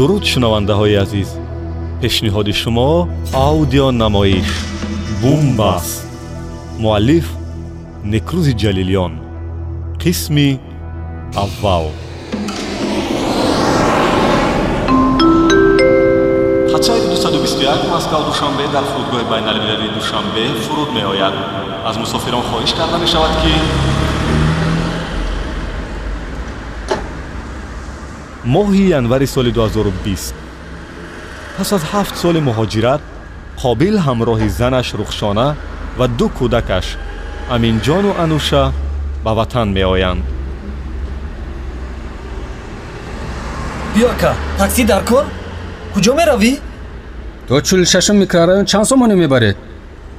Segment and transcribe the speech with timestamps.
[0.00, 1.30] дуруд шунавандаҳои азиз.
[2.00, 2.90] Пешниҳоди шумо
[3.48, 4.50] аудионамоиш
[5.22, 5.88] бумбас.
[6.82, 7.26] Муаллиф
[8.12, 9.12] некрӯзи ҷалилён
[10.02, 10.48] қисми
[11.44, 11.86] аввал.
[16.72, 21.34] Ҳатсайди 221 москав душанбе дар фурудгоҳи байналмилалии душанбе фуруд меояд.
[21.88, 23.52] Аз мусофирон хоҳиш карда мешавад ки
[28.44, 30.32] моҳи январи соли 2020
[31.56, 33.00] пас аз ҳафт соли муҳоҷират
[33.62, 35.48] қобил ҳамроҳи занаш рухшона
[35.98, 36.86] ва ду кӯдакаш
[37.54, 38.72] аминҷону ануша
[39.24, 40.24] ба ватан меоянд.
[43.94, 45.24] Биёка таксӣ дар кор?
[45.94, 46.52] Куҷо меравӣ?
[47.48, 49.56] То чӯлишашум микрорайон чанд сомонӣ мебаред?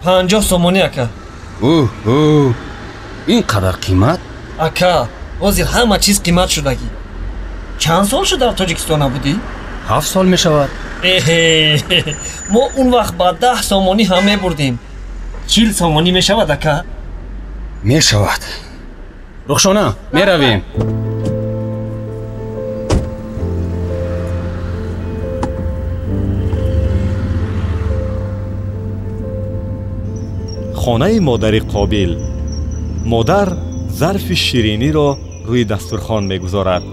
[0.04, 1.06] Панҷоҳ сомонӣ ака.
[1.62, 2.54] Уҳу
[3.34, 4.20] ин қадар қимат?
[4.68, 5.08] Ака
[5.42, 6.88] ҳозир ҳама чиз қимат шудагӣ
[7.84, 9.34] чанд сол шуд дар тоҷикистон набудӣ
[9.90, 10.70] ҳафт сол мешавад
[11.15, 11.41] эҳе
[12.54, 14.76] мо он вақт ба даҳ сомонӣ ҳам мебурдем
[15.51, 16.76] чил сомонӣ мешавад ака
[17.91, 18.41] мешавад
[19.49, 19.85] рухшона
[20.18, 20.60] меравем
[30.82, 32.12] хонаи модари қобил
[33.12, 33.48] модар
[33.99, 35.10] зарфи шириниро
[35.49, 36.84] рӯи дастурхон мегузорад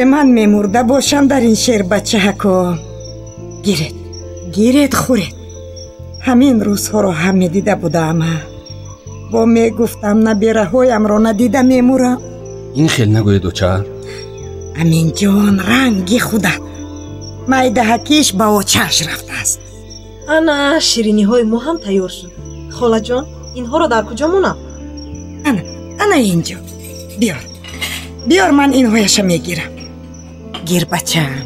[0.00, 2.56] э ман мемурда бошам дар ин шербачаҳако
[3.64, 3.94] гиред
[4.56, 5.34] гиред хӯред.
[6.26, 8.32] Ҳамин рӯзҳоро ҳам медида будаама
[9.32, 12.18] бо мегуфтам набераҳоямро надида мемурам.
[12.80, 13.72] Ин хел нагӯед оча
[14.80, 16.62] аминҷон ранги худат
[17.50, 19.58] майдаҳакиш ба очааш рафтааст.
[20.36, 20.56] Ана
[20.88, 22.32] шириниҳои мо ҳам тайёр шуд.
[22.76, 23.24] Холаҷон
[23.58, 24.56] инҳоро дар куҷо монам?
[25.48, 25.62] Ана
[26.02, 26.58] ана инҷо.
[27.20, 27.49] Биёр
[28.28, 29.72] биёр ман инҳояша мегирам.
[30.68, 31.44] Гир бачаам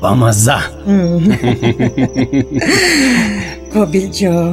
[0.00, 0.58] ба мазза.
[3.74, 4.52] Қобилҷон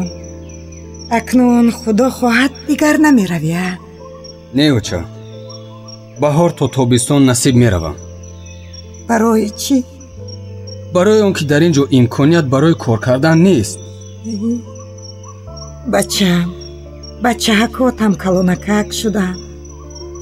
[1.17, 3.67] акнун худо хоҳад дигар намеравия
[4.53, 4.99] не оча.
[6.21, 7.95] Баҳор то тобистон насиб меравам.
[9.09, 9.77] Барои чӣ
[10.93, 13.79] барои он ки дар ин ҷо имконият барои кор кардан нест.
[15.93, 16.47] Бачаам
[17.23, 19.39] бачаҳакотам калонакак шуданд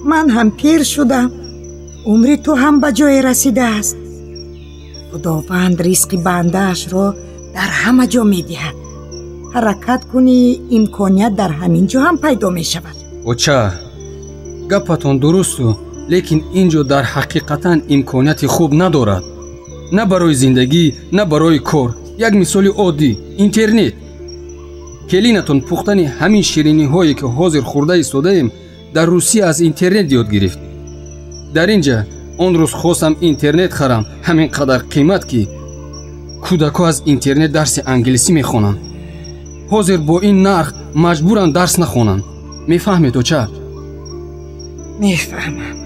[0.10, 1.30] ман ҳам пир шудам
[2.12, 3.98] умри ту ҳам ба ҷое расидааст.
[5.10, 7.06] Худованд ризқи бандаашро
[7.56, 8.78] дар ҳама ҷо медиҳад.
[9.54, 10.40] Ҳаракат кунӣ
[10.78, 12.96] имконият дар ҳамин ҷо ҳам пайдо мешавад.
[13.32, 13.60] Оча
[14.72, 15.68] гапатон дурусту
[16.14, 19.24] лекин ин ҷо дар ҳақиқатан имконияти хуб надорад.
[19.98, 20.86] На барои зиндагӣ
[21.18, 21.90] на барои кор.
[22.28, 23.12] Як мисоли оддӣ
[23.46, 23.94] интернет
[25.12, 28.48] келинатон пухтани ҳамин шириниҳое ки ҳозир хӯрда истодаем
[28.96, 30.60] дар русия аз интернет ёд гирифт.
[31.56, 31.98] Дар ин ҷа
[32.44, 35.42] он рӯз хостам интернет харам ҳамин қадар қимат ки
[36.46, 38.80] кӯдакҳо аз интернет дарси англисӣ мехонанд.
[39.72, 40.70] Ҳозир бо ин нарх
[41.06, 42.24] маҷбуранд дарс нахонанд.
[42.72, 43.42] Мефаҳмед оча?
[45.04, 45.78] Мефаҳмам.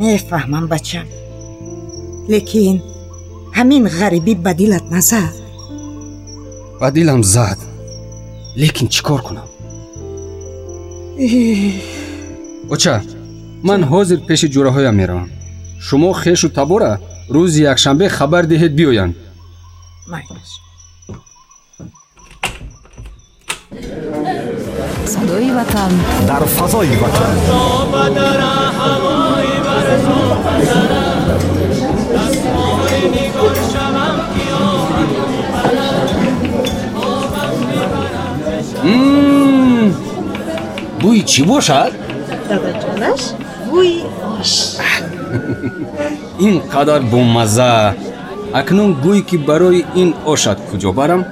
[0.00, 1.06] Мефаҳмам бачам
[2.32, 2.76] лекин
[3.56, 5.32] ҳамин ғарибӣ ба дилат назад.
[6.80, 7.58] Ба дилам зад
[8.56, 9.48] лекин чӣ кор кунам
[12.70, 13.02] оча
[13.62, 15.30] ман ҳозир пеши ҷураҳоям меравам
[15.86, 16.92] шумо хешу табора
[17.34, 19.14] рӯзи якшанбе хабар диҳед биёянд
[25.14, 25.92] садои ватан
[26.28, 27.34] дар фазои ватан
[41.02, 41.92] бӯи чӣ бошад?
[42.48, 43.22] Дадаҷонаш
[43.70, 43.96] бӯи
[44.32, 44.52] ош
[46.46, 47.72] ин қадар бомазза
[48.60, 51.22] акнун гӯй ки барои ин ошат куҷо барам?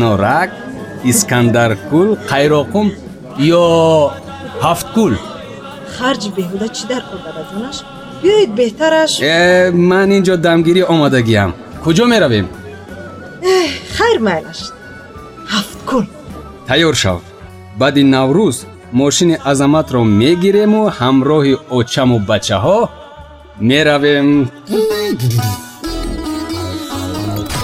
[0.00, 0.50] Норак
[1.10, 2.86] искандаркул қайроқум
[3.60, 3.64] ё
[4.64, 5.14] ҳафткул?
[5.96, 7.76] Харҷи беҳуда чӣ дар кор дадаҷонаш
[8.22, 9.12] биёед беҳтараш.
[9.20, 11.50] Э, ман ин ҷо дамгирии омодагиам
[11.84, 12.46] куҷо меравем?
[13.96, 14.60] Хайр майлаш
[15.52, 16.04] ҳафт кул
[16.68, 17.18] тайёр шав
[17.80, 18.56] баъди наврӯз
[19.00, 22.78] мошини азаматро мегирему ҳамроҳи очаму бачаҳо
[23.68, 24.28] меравем.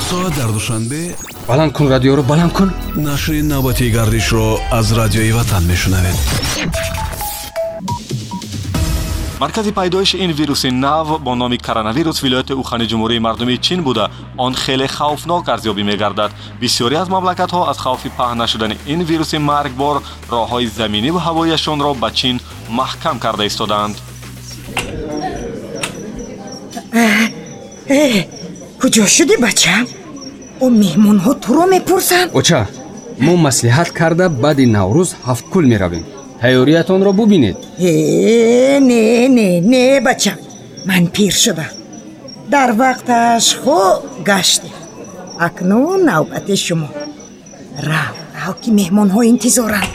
[0.08, 1.00] Соат дар душанбе
[1.48, 2.68] баланд кун радиоро баланд кун.
[3.08, 4.46] нашри навбатии гардишро
[4.78, 6.18] аз радиои ватан мешунавед
[9.40, 14.10] маркази пайдоиши ин вируси нав бо номи коронавирус вилояти ухани ҷумҳурии мардумии чин буда.
[14.38, 16.31] Он хеле хавфнок арзёбӣ мегардад.
[16.60, 22.40] Бисёре аз мамлакатҳо аз хавфи паҳн нашудани ин вируси маргбор роҳҳои заминиву ҳавояшонро ба чин
[22.78, 23.96] маҳкам карда истодаанд
[27.88, 28.26] э
[28.80, 29.84] куҷо шудӣ бачам?
[30.64, 32.28] О меҳмонҳо туро мепурсанд?
[32.40, 32.60] Оча
[33.26, 36.04] мо маслиҳат карда баъди наврӯз ҳафткул меравем
[36.44, 37.56] тайёриятонро бубинед.
[37.79, 40.38] Э не не не бачам
[40.85, 41.73] ман пир шудам
[42.52, 44.76] дар вақташ хуб гаштем
[45.46, 46.88] акнун навбати шумо.
[47.88, 49.93] Рав рав ки меҳмонҳо интизоранд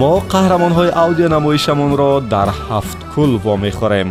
[0.00, 4.10] мо қаҳрамонҳои аудионамоишамонро дар ҳафткул вомехӯрем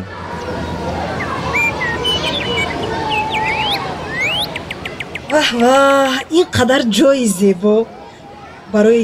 [5.31, 7.75] ваҳ ваҳ ин қадар ҷойи зебо
[8.73, 9.03] барои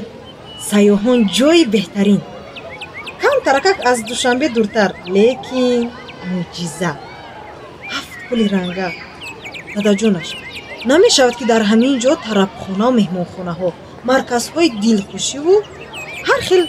[0.71, 2.21] сайёҳон ҷойи беҳтарин.
[3.21, 5.83] Камтаракак аз душанбе дуртар лекин
[6.29, 6.91] мӯъҷиза
[7.93, 8.89] ҳафт пули ранга.
[9.75, 10.29] Дадаҷонаш
[10.91, 13.69] намешавад ки дар ҳамин ҷо тарабхонаву меҳмонхонаҳо
[14.09, 15.55] марказҳои дилхушиву
[16.27, 16.63] ҳар хел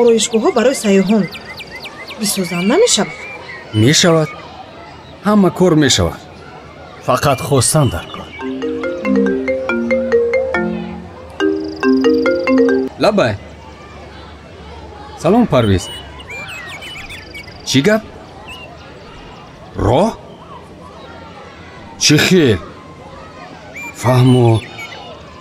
[0.00, 1.24] ороишгоҳҳо барои сайёҳон
[2.20, 2.66] бисозанд.
[2.72, 3.16] Намешавад?
[3.84, 4.30] Мешавад.
[5.26, 6.20] Ҳама кор мешавад.
[7.08, 8.04] Фақат хостан дар
[13.02, 13.34] лаббай
[15.22, 15.84] салом парвез
[17.68, 18.02] чӣ гап?
[19.86, 20.10] Роҳ?
[22.04, 22.58] Чӣ хел?
[24.00, 24.48] Фаҳмо.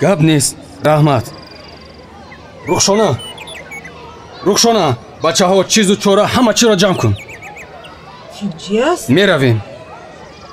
[0.04, 0.56] Гап нест
[0.88, 1.26] раҳмат.
[2.70, 3.10] Рухшона
[4.48, 4.86] рухшона
[5.24, 7.14] бачаҳо чизу чора ҳама чиро ҷамъ кун.
[8.36, 9.06] Финҷи аст?
[9.18, 9.58] Меравем.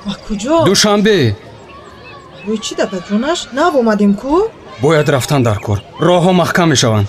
[0.05, 0.55] Ба куҷо?
[0.69, 1.17] Душанбе.
[2.45, 4.33] Рӯи чӣ дадаҷонаш навомадем ку
[4.81, 5.79] бояд рафтан дар кор.
[5.99, 7.07] Роҳҳо маҳкам мешаванд.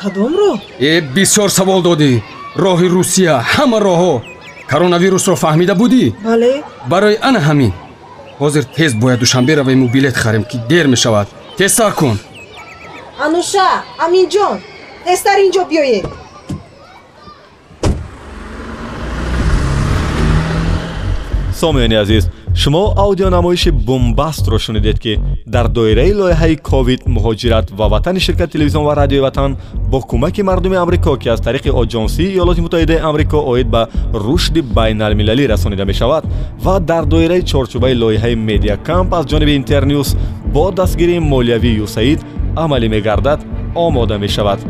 [0.00, 0.56] Кадом роҳ?
[0.90, 2.12] Э бисёр савол додӣ.
[2.64, 4.14] Роҳи русия ҳама роҳҳо.
[4.70, 6.04] Коронавирусро фаҳмида будӣ?
[6.28, 6.52] Бале.
[6.92, 7.72] Барои ана ҳамин.
[8.40, 11.26] Ҳозир тез бояд душанбе равему билет харем ки дер мешавад.
[11.58, 12.16] Тезтар кун.
[13.24, 13.68] Ануша
[14.04, 14.56] аминҷон
[15.06, 16.06] тезтар ин ҷо биёед
[21.60, 22.24] сомиёни азиз
[22.54, 28.96] шумо аудионамоиши бумбастро шунидед ки дар доираи лоиҳаи ковид муҳоҷират ва ватани ширкати телевизион ва
[28.96, 29.56] радиои ватан
[29.90, 35.46] бо кӯмаки мардуми амрико ки аз тариқи оҷонсии иёлоти муттаҳидаи амрико оид ба рушди байналмилалӣ
[35.46, 36.24] расонида мешавад
[36.64, 40.16] ва дар доираи чорчӯбаи лоиҳаи медиакамп аз ҷониби интернюс
[40.54, 42.20] бо дастгирии молиявии юсаид
[42.56, 43.40] амалӣ мегардад
[43.74, 44.60] омода мешавад.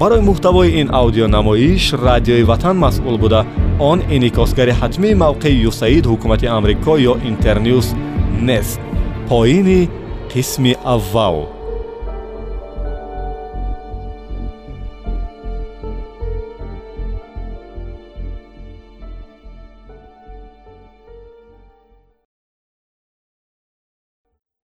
[0.00, 3.46] Барои муҳтавои ин аудионамоиш радиои ватан масъул буда
[3.90, 7.86] он инъикосгари ҳатмии мавқеи юсаид ҳукумати амрико ё интернюс
[8.48, 8.80] нест
[9.28, 9.80] поини
[10.32, 11.36] қисми аввал